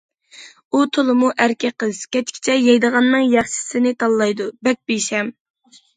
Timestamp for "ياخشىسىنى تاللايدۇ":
3.35-4.49